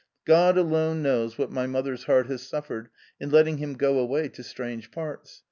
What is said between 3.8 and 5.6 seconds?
away to strange parts.